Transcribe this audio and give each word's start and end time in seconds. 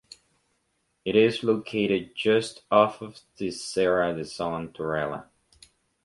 It 1.05 1.15
is 1.15 1.43
located 1.43 2.15
just 2.15 2.63
off 2.71 3.03
the 3.37 3.51
Serra 3.51 4.15
de 4.15 4.25
Son 4.25 4.69
Torrella. 4.69 5.25